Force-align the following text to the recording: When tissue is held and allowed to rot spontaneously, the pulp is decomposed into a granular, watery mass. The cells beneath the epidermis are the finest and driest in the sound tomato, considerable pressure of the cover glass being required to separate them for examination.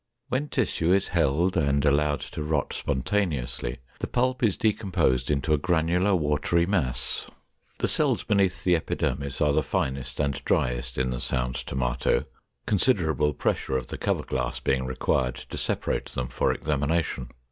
When 0.29 0.47
tissue 0.47 0.91
is 0.93 1.09
held 1.09 1.55
and 1.55 1.85
allowed 1.85 2.21
to 2.21 2.41
rot 2.41 2.73
spontaneously, 2.73 3.77
the 3.99 4.07
pulp 4.07 4.41
is 4.41 4.57
decomposed 4.57 5.29
into 5.29 5.53
a 5.53 5.59
granular, 5.59 6.15
watery 6.15 6.65
mass. 6.65 7.27
The 7.77 7.87
cells 7.87 8.23
beneath 8.23 8.63
the 8.63 8.75
epidermis 8.75 9.41
are 9.41 9.53
the 9.53 9.61
finest 9.61 10.19
and 10.19 10.43
driest 10.43 10.97
in 10.97 11.11
the 11.11 11.19
sound 11.19 11.53
tomato, 11.53 12.25
considerable 12.65 13.33
pressure 13.35 13.77
of 13.77 13.89
the 13.89 13.97
cover 13.99 14.23
glass 14.23 14.59
being 14.59 14.87
required 14.87 15.35
to 15.35 15.55
separate 15.59 16.05
them 16.07 16.29
for 16.29 16.51
examination. 16.51 17.29